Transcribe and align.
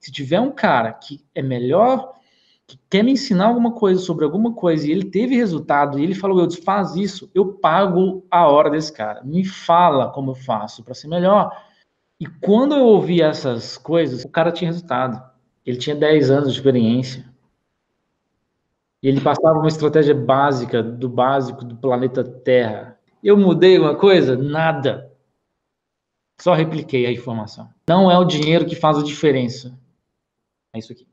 Se 0.00 0.10
tiver 0.10 0.40
um 0.40 0.50
cara 0.50 0.92
que 0.92 1.22
é 1.34 1.42
melhor, 1.42 2.14
que 2.66 2.78
quer 2.88 3.04
me 3.04 3.12
ensinar 3.12 3.46
alguma 3.46 3.72
coisa 3.72 4.00
sobre 4.00 4.24
alguma 4.24 4.54
coisa 4.54 4.86
e 4.86 4.90
ele 4.90 5.04
teve 5.04 5.36
resultado 5.36 5.98
e 5.98 6.02
ele 6.02 6.14
falou, 6.14 6.40
eu 6.40 6.50
faz 6.50 6.96
isso, 6.96 7.30
eu 7.34 7.52
pago 7.54 8.24
a 8.30 8.48
hora 8.48 8.70
desse 8.70 8.92
cara. 8.92 9.22
Me 9.22 9.44
fala 9.44 10.10
como 10.10 10.30
eu 10.30 10.34
faço 10.34 10.82
para 10.82 10.94
ser 10.94 11.08
melhor. 11.08 11.50
E 12.18 12.26
quando 12.26 12.74
eu 12.74 12.84
ouvi 12.84 13.20
essas 13.20 13.76
coisas, 13.76 14.24
o 14.24 14.28
cara 14.28 14.52
tinha 14.52 14.70
resultado. 14.70 15.22
Ele 15.66 15.76
tinha 15.76 15.96
10 15.96 16.30
anos 16.30 16.52
de 16.52 16.58
experiência. 16.58 17.28
E 19.02 19.08
ele 19.08 19.20
passava 19.20 19.58
uma 19.58 19.68
estratégia 19.68 20.14
básica 20.14 20.82
do 20.82 21.08
básico 21.08 21.64
do 21.64 21.76
planeta 21.76 22.22
Terra. 22.22 22.98
Eu 23.22 23.36
mudei 23.36 23.78
uma 23.78 23.96
coisa? 23.96 24.36
Nada. 24.36 25.10
Só 26.40 26.54
repliquei 26.54 27.04
a 27.06 27.12
informação. 27.12 27.68
Não 27.88 28.10
é 28.10 28.18
o 28.18 28.24
dinheiro 28.24 28.64
que 28.64 28.74
faz 28.74 28.96
a 28.98 29.02
diferença. 29.02 29.78
É 30.72 30.78
isso 30.78 30.92
aqui. 30.92 31.06